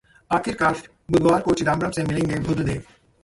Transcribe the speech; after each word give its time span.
आखिरकार 0.31 0.81
बुधवार 1.11 1.41
को 1.41 1.53
चिदंबरम 1.53 1.91
से 1.91 2.03
मिलेंगे 2.03 2.39
बुद्धदेव 2.39 2.81